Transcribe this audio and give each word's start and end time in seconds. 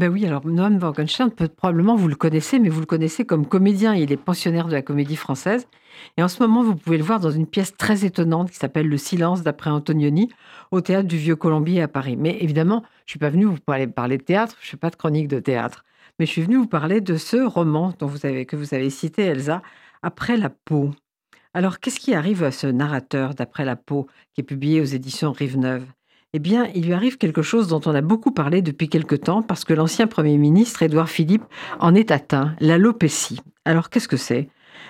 Ben 0.00 0.08
oui, 0.08 0.24
alors 0.24 0.46
Noam 0.46 0.78
Morgenstern, 0.78 1.30
probablement 1.30 1.94
vous 1.94 2.08
le 2.08 2.14
connaissez, 2.14 2.58
mais 2.58 2.70
vous 2.70 2.80
le 2.80 2.86
connaissez 2.86 3.26
comme 3.26 3.44
comédien. 3.44 3.94
Il 3.94 4.10
est 4.12 4.16
pensionnaire 4.16 4.66
de 4.66 4.72
la 4.72 4.80
comédie 4.80 5.14
française. 5.14 5.68
Et 6.16 6.22
en 6.22 6.28
ce 6.28 6.42
moment, 6.42 6.62
vous 6.62 6.74
pouvez 6.74 6.96
le 6.96 7.04
voir 7.04 7.20
dans 7.20 7.30
une 7.30 7.46
pièce 7.46 7.76
très 7.76 8.06
étonnante 8.06 8.50
qui 8.50 8.56
s'appelle 8.56 8.88
Le 8.88 8.96
silence 8.96 9.42
d'après 9.42 9.68
Antonioni 9.68 10.30
au 10.70 10.80
théâtre 10.80 11.06
du 11.06 11.18
Vieux 11.18 11.36
Colombier 11.36 11.82
à 11.82 11.86
Paris. 11.86 12.16
Mais 12.16 12.38
évidemment, 12.40 12.80
je 12.80 12.86
ne 12.86 13.08
suis 13.08 13.18
pas 13.18 13.28
venu 13.28 13.44
vous 13.44 13.58
parler, 13.58 13.86
parler 13.88 14.16
de 14.16 14.22
théâtre, 14.22 14.56
je 14.62 14.68
ne 14.68 14.70
fais 14.70 14.76
pas 14.78 14.88
de 14.88 14.96
chronique 14.96 15.28
de 15.28 15.38
théâtre. 15.38 15.84
Mais 16.18 16.24
je 16.24 16.30
suis 16.30 16.40
venu 16.40 16.56
vous 16.56 16.66
parler 16.66 17.02
de 17.02 17.18
ce 17.18 17.36
roman 17.36 17.92
dont 17.98 18.06
vous 18.06 18.24
avez, 18.24 18.46
que 18.46 18.56
vous 18.56 18.72
avez 18.72 18.88
cité, 18.88 19.24
Elsa, 19.24 19.60
Après 20.02 20.38
la 20.38 20.48
peau. 20.48 20.92
Alors, 21.52 21.78
qu'est-ce 21.78 22.00
qui 22.00 22.14
arrive 22.14 22.42
à 22.42 22.52
ce 22.52 22.66
narrateur 22.66 23.34
d'Après 23.34 23.66
la 23.66 23.76
peau, 23.76 24.06
qui 24.32 24.40
est 24.40 24.44
publié 24.44 24.80
aux 24.80 24.84
éditions 24.84 25.32
Rive-Neuve? 25.32 25.84
Eh 26.32 26.38
bien, 26.38 26.68
il 26.74 26.86
lui 26.86 26.92
arrive 26.92 27.18
quelque 27.18 27.42
chose 27.42 27.66
dont 27.66 27.80
on 27.86 27.94
a 27.94 28.02
beaucoup 28.02 28.30
parlé 28.30 28.62
depuis 28.62 28.88
quelque 28.88 29.16
temps, 29.16 29.42
parce 29.42 29.64
que 29.64 29.74
l'ancien 29.74 30.06
Premier 30.06 30.38
ministre, 30.38 30.82
Édouard 30.82 31.08
Philippe, 31.08 31.44
en 31.80 31.94
est 31.94 32.12
atteint, 32.12 32.54
l'alopécie. 32.60 33.40
Alors, 33.64 33.90
qu'est-ce 33.90 34.08
que 34.08 34.16
c'est? 34.16 34.48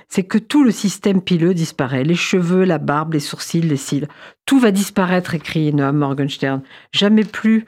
C'est 0.08 0.24
que 0.24 0.38
tout 0.38 0.64
le 0.64 0.70
système 0.70 1.22
pileux 1.22 1.54
disparaît. 1.54 2.04
Les 2.04 2.14
cheveux, 2.14 2.64
la 2.64 2.78
barbe, 2.78 3.14
les 3.14 3.20
sourcils, 3.20 3.62
les 3.62 3.76
cils. 3.76 4.08
Tout 4.44 4.58
va 4.58 4.70
disparaître, 4.70 5.34
écrit 5.34 5.72
Noam 5.72 5.96
Morgenstern. 5.96 6.62
Jamais 6.92 7.24
plus 7.24 7.64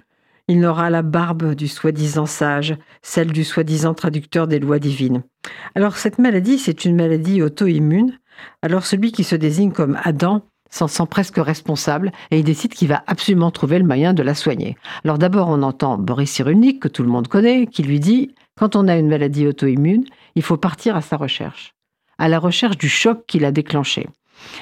il 0.49 0.61
n'aura 0.61 0.91
la 0.91 1.03
barbe 1.03 1.55
du 1.55 1.69
soi-disant 1.69 2.27
sage, 2.27 2.77
celle 3.01 3.33
du 3.33 3.45
soi-disant 3.45 3.95
traducteur 3.95 4.49
des 4.49 4.59
lois 4.59 4.79
divines. 4.79 5.23
Alors 5.75 5.97
cette 5.97 6.19
maladie, 6.19 6.59
c'est 6.59 6.85
une 6.85 6.97
maladie 6.97 7.43
auto-immune. 7.43 8.19
Alors 8.61 8.85
celui 8.85 9.13
qui 9.13 9.25
se 9.25 9.37
désigne 9.37 9.73
comme 9.73 9.99
Adam 10.03 10.43
s'en 10.73 10.89
sent 10.89 11.07
presque 11.09 11.37
responsable 11.37 12.11
et 12.33 12.41
il 12.41 12.45
décide 12.45 12.75
qu'il 12.75 12.89
va 12.89 13.05
absolument 13.07 13.53
trouver 13.53 13.79
le 13.79 13.87
moyen 13.87 14.15
de 14.15 14.23
la 14.25 14.35
soigner. 14.35 14.77
Alors 15.05 15.19
d'abord, 15.19 15.49
on 15.49 15.63
entend 15.63 15.99
Boris 15.99 16.33
Cyrulnik, 16.33 16.81
que 16.81 16.89
tout 16.89 17.05
le 17.05 17.09
monde 17.09 17.29
connaît, 17.29 17.69
qui 17.69 17.85
lui 17.85 18.01
dit, 18.01 18.35
quand 18.57 18.75
on 18.75 18.89
a 18.89 18.97
une 18.97 19.09
maladie 19.09 19.47
auto-immune, 19.47 20.05
il 20.35 20.43
faut 20.43 20.57
partir 20.57 20.97
à 20.97 21.03
sa 21.03 21.17
recherche 21.17 21.75
à 22.23 22.29
la 22.29 22.39
recherche 22.39 22.79
du 22.79 22.89
choc 22.89 23.25
qui 23.27 23.41
l'a 23.41 23.51
déclenché. 23.51 24.07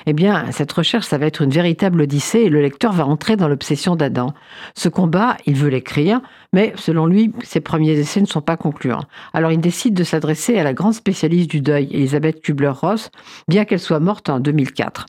Eh 0.07 0.13
bien, 0.13 0.51
cette 0.53 0.73
recherche, 0.73 1.07
ça 1.07 1.19
va 1.19 1.27
être 1.27 1.43
une 1.43 1.51
véritable 1.51 2.03
odyssée 2.03 2.41
et 2.41 2.49
le 2.49 2.61
lecteur 2.61 2.93
va 2.93 3.07
entrer 3.07 3.37
dans 3.37 3.49
l'obsession 3.49 3.97
d'Adam. 3.97 4.33
Ce 4.75 4.89
combat, 4.89 5.37
il 5.47 5.55
veut 5.55 5.69
l'écrire, 5.69 6.21
mais 6.53 6.73
selon 6.77 7.07
lui, 7.07 7.33
ses 7.43 7.61
premiers 7.61 7.99
essais 7.99 8.21
ne 8.21 8.27
sont 8.27 8.43
pas 8.43 8.57
concluants. 8.57 9.05
Alors 9.33 9.53
il 9.53 9.61
décide 9.61 9.95
de 9.95 10.05
s'adresser 10.05 10.59
à 10.59 10.65
la 10.65 10.73
grande 10.73 10.95
spécialiste 10.95 11.51
du 11.51 11.61
deuil, 11.61 11.89
Elisabeth 11.93 12.43
Kubler-Ross, 12.43 13.11
bien 13.49 13.65
qu'elle 13.65 13.81
soit 13.81 14.01
morte 14.01 14.29
en 14.29 14.41
2004. 14.41 15.07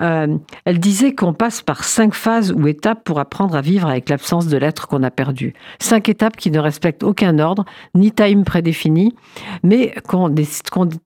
Euh, 0.00 0.38
elle 0.64 0.80
disait 0.80 1.14
qu'on 1.14 1.32
passe 1.32 1.62
par 1.62 1.84
cinq 1.84 2.14
phases 2.14 2.52
ou 2.52 2.66
étapes 2.66 3.04
pour 3.04 3.20
apprendre 3.20 3.54
à 3.54 3.60
vivre 3.60 3.88
avec 3.88 4.08
l'absence 4.08 4.46
de 4.46 4.56
l'être 4.56 4.88
qu'on 4.88 5.02
a 5.02 5.10
perdu. 5.10 5.54
Cinq 5.78 6.08
étapes 6.08 6.36
qui 6.36 6.50
ne 6.50 6.58
respectent 6.58 7.04
aucun 7.04 7.38
ordre, 7.38 7.64
ni 7.94 8.10
time 8.10 8.44
prédéfini, 8.44 9.14
mais 9.62 9.94
qu'on 10.08 10.34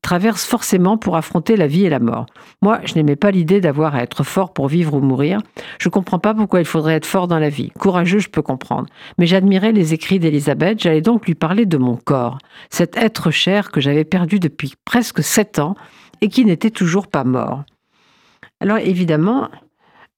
traverse 0.02 0.44
forcément 0.44 0.96
pour 0.96 1.16
affronter 1.16 1.56
la 1.56 1.66
vie 1.66 1.84
et 1.84 1.90
la 1.90 2.00
mort. 2.00 2.26
Je 2.84 2.94
n'aimais 2.94 3.16
pas 3.16 3.30
l'idée 3.30 3.60
d'avoir 3.60 3.94
à 3.94 4.02
être 4.02 4.24
fort 4.24 4.52
pour 4.52 4.68
vivre 4.68 4.94
ou 4.94 5.00
mourir. 5.00 5.40
Je 5.78 5.88
ne 5.88 5.92
comprends 5.92 6.18
pas 6.18 6.34
pourquoi 6.34 6.60
il 6.60 6.66
faudrait 6.66 6.94
être 6.94 7.06
fort 7.06 7.28
dans 7.28 7.38
la 7.38 7.48
vie. 7.48 7.70
Courageux, 7.78 8.18
je 8.18 8.28
peux 8.28 8.42
comprendre. 8.42 8.86
Mais 9.18 9.26
j'admirais 9.26 9.72
les 9.72 9.94
écrits 9.94 10.18
d'Elisabeth, 10.18 10.82
j'allais 10.82 11.00
donc 11.00 11.26
lui 11.26 11.34
parler 11.34 11.66
de 11.66 11.76
mon 11.76 11.96
corps, 11.96 12.38
cet 12.70 12.96
être 12.96 13.30
cher 13.30 13.70
que 13.70 13.80
j'avais 13.80 14.04
perdu 14.04 14.38
depuis 14.38 14.74
presque 14.84 15.22
sept 15.22 15.58
ans 15.58 15.74
et 16.20 16.28
qui 16.28 16.44
n'était 16.44 16.70
toujours 16.70 17.06
pas 17.06 17.24
mort. 17.24 17.64
Alors 18.60 18.78
évidemment, 18.78 19.48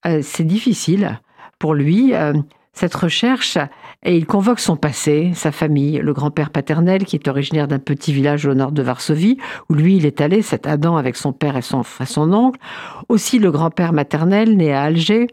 euh, 0.07 0.21
c'est 0.23 0.45
difficile 0.45 1.21
pour 1.59 1.75
lui, 1.75 2.15
euh, 2.15 2.33
cette 2.73 2.95
recherche, 2.95 3.59
et 4.03 4.17
il 4.17 4.27
convoque 4.27 4.61
son 4.61 4.77
passé, 4.77 5.33
sa 5.35 5.53
famille, 5.53 5.99
le 5.99 6.13
grand-père 6.13 6.51
paternel 6.51 7.05
qui 7.05 7.17
est 7.17 7.29
originaire 7.29 7.69
d'un 7.69 7.79
petit 7.79 8.13
village 8.13 8.47
au 8.47 8.55
nord 8.55 8.73
de 8.73 8.83
Varsovie, 8.83 9.39
où 9.69 9.75
lui 9.75 9.97
il 9.97 10.07
est 10.07 10.21
allé, 10.21 10.41
cet 10.43 10.67
Adam 10.67 10.97
avec 10.97 11.17
son 11.17 11.33
père 11.33 11.57
et 11.57 11.63
son, 11.63 12.33
oncle, 12.33 12.61
aussi 13.09 13.39
le 13.39 13.51
grand-père 13.51 13.93
maternel 13.93 14.57
né 14.57 14.73
à 14.73 14.83
Alger, 14.83 15.27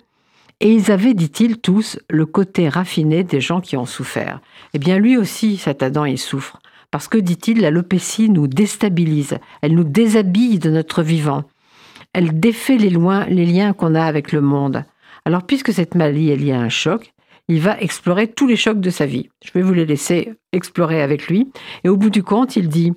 et 0.60 0.74
ils 0.74 0.92
avaient, 0.92 1.14
dit-il, 1.14 1.60
tous 1.60 2.00
le 2.10 2.26
côté 2.26 2.68
raffiné 2.68 3.24
des 3.24 3.40
gens 3.40 3.62
qui 3.62 3.78
ont 3.78 3.86
souffert. 3.86 4.42
Eh 4.74 4.80
bien 4.80 4.98
lui 4.98 5.16
aussi, 5.16 5.58
cet 5.58 5.84
Adam, 5.84 6.06
il 6.06 6.18
souffre. 6.18 6.58
Parce 6.90 7.08
que, 7.08 7.18
dit-il, 7.18 7.62
l'alopécie 7.62 8.30
nous 8.30 8.48
déstabilise, 8.48 9.38
elle 9.62 9.76
nous 9.76 9.84
déshabille 9.84 10.58
de 10.58 10.72
notre 10.72 11.04
vivant 11.04 11.44
elle 12.18 12.40
défait 12.40 12.78
les, 12.78 12.90
les 13.30 13.46
liens 13.46 13.74
qu'on 13.74 13.94
a 13.94 14.04
avec 14.04 14.32
le 14.32 14.42
monde. 14.42 14.84
Alors, 15.26 15.44
puisque 15.44 15.72
cette 15.72 15.94
maladie 15.94 16.32
est 16.32 16.36
liée 16.36 16.54
à 16.54 16.60
un 16.60 16.70
choc, 16.70 17.14
il 17.48 17.62
va 17.62 17.80
explorer 17.80 18.28
tous 18.28 18.48
les 18.48 18.56
chocs 18.56 18.82
de 18.82 18.90
sa 18.90 19.06
vie. 19.06 19.30
Je 19.44 19.52
vais 19.54 19.62
vous 19.62 19.74
les 19.74 19.86
laisser 19.86 20.34
explorer 20.52 21.02
avec 21.02 21.28
lui. 21.28 21.52
Et 21.84 21.90
au 21.90 21.98
bout 21.98 22.10
du 22.10 22.24
compte, 22.24 22.56
il 22.56 22.68
dit 22.70 22.94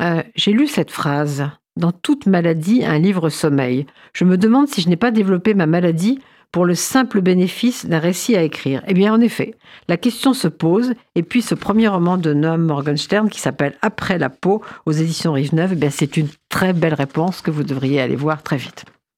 euh, 0.00 0.22
J'ai 0.34 0.52
lu 0.52 0.66
cette 0.66 0.90
phrase. 0.90 1.48
Dans 1.76 1.92
toute 1.92 2.26
maladie, 2.26 2.84
un 2.84 2.98
livre 2.98 3.28
sommeil. 3.28 3.86
Je 4.12 4.24
me 4.24 4.38
demande 4.38 4.68
si 4.68 4.80
je 4.80 4.88
n'ai 4.88 4.96
pas 4.96 5.10
développé 5.10 5.54
ma 5.54 5.66
maladie 5.66 6.20
pour 6.52 6.64
le 6.64 6.76
simple 6.76 7.20
bénéfice 7.20 7.84
d'un 7.84 7.98
récit 7.98 8.36
à 8.36 8.42
écrire 8.42 8.80
Eh 8.86 8.94
bien, 8.94 9.12
en 9.12 9.20
effet, 9.20 9.56
la 9.88 9.96
question 9.96 10.34
se 10.34 10.46
pose, 10.46 10.94
et 11.16 11.24
puis 11.24 11.42
ce 11.42 11.56
premier 11.56 11.88
roman 11.88 12.16
de 12.16 12.32
Noam 12.32 12.62
Morgenstern 12.62 13.28
qui 13.28 13.40
s'appelle 13.40 13.76
Après 13.82 14.18
la 14.18 14.30
peau 14.30 14.62
aux 14.86 14.92
éditions 14.92 15.32
Rive-Neuve, 15.32 15.74
eh 15.82 15.90
c'est 15.90 16.16
une 16.16 16.28
très 16.48 16.72
belle 16.72 16.94
réponse 16.94 17.42
que 17.42 17.50
vous 17.50 17.64
devriez 17.64 18.00
aller 18.00 18.14
voir 18.14 18.44
très 18.44 18.56
vite. 18.56 18.84